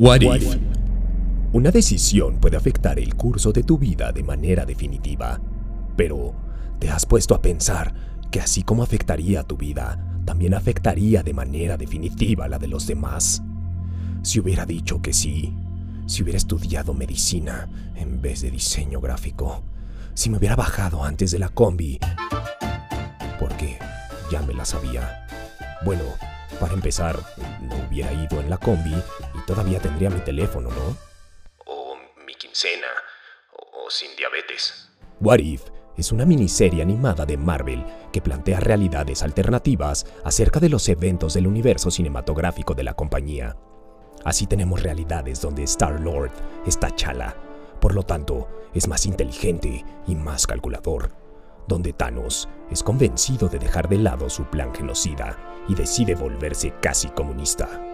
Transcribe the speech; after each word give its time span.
What 0.00 0.22
if? 0.22 0.56
Una 1.52 1.70
decisión 1.70 2.40
puede 2.40 2.56
afectar 2.56 2.98
el 2.98 3.14
curso 3.14 3.52
de 3.52 3.62
tu 3.62 3.78
vida 3.78 4.10
de 4.10 4.24
manera 4.24 4.66
definitiva, 4.66 5.40
pero 5.96 6.34
¿te 6.80 6.90
has 6.90 7.06
puesto 7.06 7.32
a 7.32 7.40
pensar 7.40 7.94
que 8.32 8.40
así 8.40 8.64
como 8.64 8.82
afectaría 8.82 9.44
tu 9.44 9.56
vida, 9.56 10.04
también 10.24 10.54
afectaría 10.54 11.22
de 11.22 11.32
manera 11.32 11.76
definitiva 11.76 12.48
la 12.48 12.58
de 12.58 12.66
los 12.66 12.88
demás? 12.88 13.40
Si 14.22 14.40
hubiera 14.40 14.66
dicho 14.66 15.00
que 15.00 15.12
sí, 15.12 15.54
si 16.06 16.24
hubiera 16.24 16.38
estudiado 16.38 16.92
medicina 16.92 17.68
en 17.94 18.20
vez 18.20 18.40
de 18.42 18.50
diseño 18.50 19.00
gráfico, 19.00 19.62
si 20.14 20.28
me 20.28 20.38
hubiera 20.38 20.56
bajado 20.56 21.04
antes 21.04 21.30
de 21.30 21.38
la 21.38 21.50
combi, 21.50 22.00
porque 23.38 23.78
ya 24.28 24.42
me 24.42 24.54
la 24.54 24.64
sabía. 24.64 25.24
Bueno, 25.84 26.02
para 26.58 26.74
empezar, 26.74 27.16
no 27.62 27.76
hubiera 27.88 28.12
ido 28.12 28.40
en 28.40 28.50
la 28.50 28.58
combi 28.58 28.94
todavía 29.46 29.80
tendría 29.80 30.10
mi 30.10 30.20
teléfono, 30.20 30.70
¿no? 30.70 30.96
O 31.66 31.96
mi 32.26 32.34
quincena, 32.34 32.86
o, 33.52 33.90
sin 33.90 34.14
diabetes. 34.16 34.88
What 35.20 35.38
If 35.38 35.62
es 35.96 36.10
una 36.12 36.24
miniserie 36.24 36.82
animada 36.82 37.24
de 37.24 37.36
Marvel 37.36 37.84
que 38.12 38.20
plantea 38.20 38.60
realidades 38.60 39.22
alternativas 39.22 40.06
acerca 40.24 40.60
de 40.60 40.68
los 40.68 40.88
eventos 40.88 41.34
del 41.34 41.46
universo 41.46 41.90
cinematográfico 41.90 42.74
de 42.74 42.82
la 42.82 42.94
compañía. 42.94 43.56
Así 44.24 44.46
tenemos 44.46 44.82
realidades 44.82 45.40
donde 45.40 45.62
Star-Lord 45.64 46.32
está 46.66 46.94
chala, 46.94 47.36
por 47.80 47.94
lo 47.94 48.02
tanto 48.02 48.48
es 48.74 48.88
más 48.88 49.06
inteligente 49.06 49.84
y 50.06 50.16
más 50.16 50.46
calculador, 50.46 51.10
donde 51.68 51.92
Thanos 51.92 52.48
es 52.70 52.82
convencido 52.82 53.48
de 53.48 53.58
dejar 53.58 53.88
de 53.88 53.98
lado 53.98 54.28
su 54.30 54.44
plan 54.44 54.74
genocida 54.74 55.36
y 55.68 55.74
decide 55.74 56.14
volverse 56.14 56.72
casi 56.80 57.08
comunista. 57.08 57.93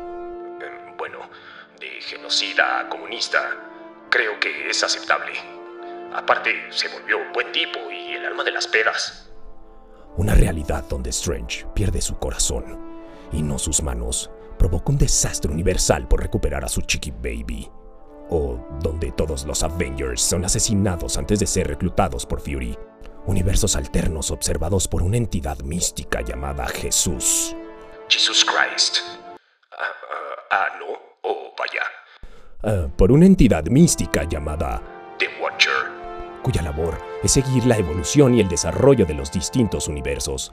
De 1.78 2.00
genocida 2.00 2.80
a 2.80 2.88
comunista, 2.88 3.56
creo 4.10 4.38
que 4.40 4.68
es 4.68 4.82
aceptable. 4.82 5.32
Aparte, 6.14 6.70
se 6.70 6.88
volvió 6.88 7.18
buen 7.32 7.52
tipo 7.52 7.78
y 7.90 8.12
el 8.14 8.26
alma 8.26 8.44
de 8.44 8.50
las 8.50 8.66
pedas. 8.66 9.30
Una 10.16 10.34
realidad 10.34 10.84
donde 10.88 11.10
Strange 11.10 11.66
pierde 11.74 12.00
su 12.00 12.18
corazón 12.18 12.90
y 13.32 13.42
no 13.42 13.58
sus 13.58 13.82
manos 13.82 14.30
provoca 14.58 14.90
un 14.90 14.98
desastre 14.98 15.50
universal 15.50 16.06
por 16.08 16.20
recuperar 16.20 16.64
a 16.64 16.68
su 16.68 16.82
chiqui 16.82 17.12
baby. 17.12 17.70
O 18.28 18.58
donde 18.82 19.12
todos 19.12 19.44
los 19.44 19.62
Avengers 19.62 20.20
son 20.20 20.44
asesinados 20.44 21.16
antes 21.16 21.40
de 21.40 21.46
ser 21.46 21.68
reclutados 21.68 22.26
por 22.26 22.40
Fury. 22.40 22.76
Universos 23.26 23.76
alternos 23.76 24.30
observados 24.30 24.86
por 24.86 25.02
una 25.02 25.16
entidad 25.16 25.58
mística 25.60 26.20
llamada 26.20 26.66
Jesús. 26.66 27.54
Jesus 28.08 28.44
Christ. 28.44 28.98
Ah, 30.52 30.66
no, 30.80 30.98
oh 31.22 31.54
vaya. 31.56 31.82
Ah, 32.64 32.88
por 32.96 33.12
una 33.12 33.24
entidad 33.24 33.64
mística 33.66 34.24
llamada 34.24 34.82
The 35.18 35.28
Watcher, 35.40 35.70
cuya 36.42 36.62
labor 36.62 36.98
es 37.22 37.30
seguir 37.30 37.64
la 37.66 37.76
evolución 37.76 38.34
y 38.34 38.40
el 38.40 38.48
desarrollo 38.48 39.06
de 39.06 39.14
los 39.14 39.30
distintos 39.30 39.86
universos. 39.86 40.52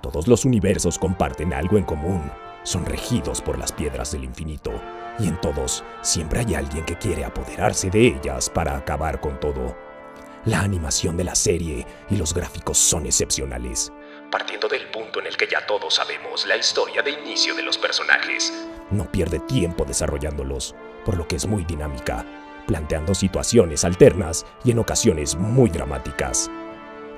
Todos 0.00 0.28
los 0.28 0.46
universos 0.46 0.98
comparten 0.98 1.52
algo 1.52 1.76
en 1.76 1.84
común, 1.84 2.22
son 2.62 2.86
regidos 2.86 3.42
por 3.42 3.58
las 3.58 3.70
piedras 3.70 4.12
del 4.12 4.24
infinito, 4.24 4.72
y 5.18 5.28
en 5.28 5.38
todos 5.42 5.84
siempre 6.00 6.40
hay 6.40 6.54
alguien 6.54 6.86
que 6.86 6.96
quiere 6.96 7.26
apoderarse 7.26 7.90
de 7.90 8.06
ellas 8.06 8.48
para 8.48 8.74
acabar 8.78 9.20
con 9.20 9.38
todo. 9.40 9.76
La 10.46 10.60
animación 10.60 11.18
de 11.18 11.24
la 11.24 11.34
serie 11.34 11.86
y 12.08 12.16
los 12.16 12.32
gráficos 12.32 12.78
son 12.78 13.04
excepcionales. 13.04 13.92
Partiendo 14.34 14.66
del 14.66 14.88
punto 14.88 15.20
en 15.20 15.28
el 15.28 15.36
que 15.36 15.46
ya 15.46 15.64
todos 15.64 15.94
sabemos 15.94 16.44
la 16.44 16.56
historia 16.56 17.02
de 17.02 17.12
inicio 17.12 17.54
de 17.54 17.62
los 17.62 17.78
personajes. 17.78 18.52
No 18.90 19.04
pierde 19.04 19.38
tiempo 19.38 19.84
desarrollándolos, 19.84 20.74
por 21.04 21.16
lo 21.16 21.28
que 21.28 21.36
es 21.36 21.46
muy 21.46 21.62
dinámica, 21.64 22.26
planteando 22.66 23.14
situaciones 23.14 23.84
alternas 23.84 24.44
y 24.64 24.72
en 24.72 24.80
ocasiones 24.80 25.36
muy 25.36 25.70
dramáticas. 25.70 26.50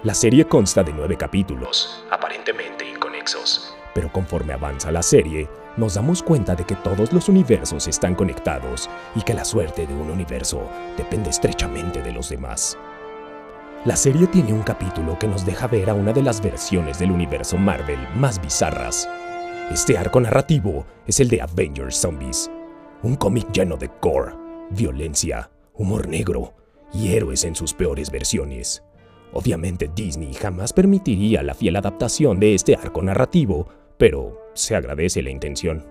La 0.02 0.12
serie 0.12 0.44
consta 0.44 0.82
de 0.82 0.92
nueve 0.92 1.16
capítulos, 1.16 2.04
aparentemente 2.10 2.86
inconexos. 2.86 3.74
Pero 3.94 4.12
conforme 4.12 4.52
avanza 4.52 4.92
la 4.92 5.02
serie, 5.02 5.48
nos 5.78 5.94
damos 5.94 6.22
cuenta 6.22 6.54
de 6.54 6.66
que 6.66 6.74
todos 6.74 7.14
los 7.14 7.30
universos 7.30 7.88
están 7.88 8.14
conectados 8.14 8.90
y 9.14 9.22
que 9.22 9.32
la 9.32 9.46
suerte 9.46 9.86
de 9.86 9.94
un 9.94 10.10
universo 10.10 10.68
depende 10.98 11.30
estrechamente 11.30 12.02
de 12.02 12.12
los 12.12 12.28
demás. 12.28 12.76
La 13.86 13.94
serie 13.94 14.26
tiene 14.26 14.52
un 14.52 14.64
capítulo 14.64 15.16
que 15.16 15.28
nos 15.28 15.46
deja 15.46 15.68
ver 15.68 15.90
a 15.90 15.94
una 15.94 16.12
de 16.12 16.20
las 16.20 16.42
versiones 16.42 16.98
del 16.98 17.12
universo 17.12 17.56
Marvel 17.56 18.00
más 18.16 18.42
bizarras. 18.42 19.08
Este 19.70 19.96
arco 19.96 20.20
narrativo 20.20 20.84
es 21.06 21.20
el 21.20 21.28
de 21.28 21.40
Avengers 21.40 21.94
Zombies, 21.94 22.50
un 23.04 23.14
cómic 23.14 23.52
lleno 23.52 23.76
de 23.76 23.88
gore, 24.02 24.32
violencia, 24.70 25.52
humor 25.72 26.08
negro 26.08 26.52
y 26.92 27.12
héroes 27.12 27.44
en 27.44 27.54
sus 27.54 27.74
peores 27.74 28.10
versiones. 28.10 28.82
Obviamente 29.32 29.88
Disney 29.94 30.34
jamás 30.34 30.72
permitiría 30.72 31.44
la 31.44 31.54
fiel 31.54 31.76
adaptación 31.76 32.40
de 32.40 32.56
este 32.56 32.74
arco 32.74 33.02
narrativo, 33.02 33.68
pero 33.98 34.50
se 34.54 34.74
agradece 34.74 35.22
la 35.22 35.30
intención. 35.30 35.86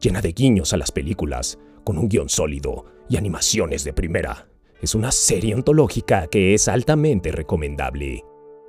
Llena 0.00 0.20
de 0.20 0.30
guiños 0.30 0.72
a 0.72 0.76
las 0.76 0.92
películas, 0.92 1.58
con 1.82 1.98
un 1.98 2.08
guion 2.08 2.28
sólido 2.28 2.84
y 3.08 3.16
animaciones 3.16 3.82
de 3.82 3.92
primera 3.92 4.46
es 4.84 4.94
una 4.94 5.10
serie 5.10 5.54
ontológica 5.54 6.26
que 6.28 6.54
es 6.54 6.68
altamente 6.68 7.32
recomendable. 7.32 8.22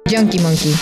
Junkie 0.09 0.39
Monkey 0.39 0.73